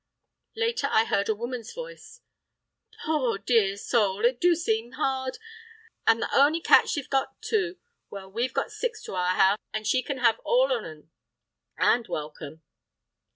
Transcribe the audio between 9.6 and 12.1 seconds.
and she can have all of ourn and